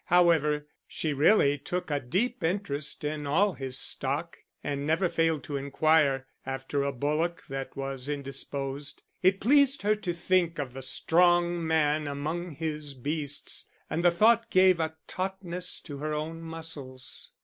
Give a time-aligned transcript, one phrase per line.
[0.05, 5.57] However, she really took a deep interest in all his stock, and never failed to
[5.57, 11.63] inquire after a bullock that was indisposed; it pleased her to think of the strong
[11.67, 17.33] man among his beasts, and the thought gave a tautness to her own muscles.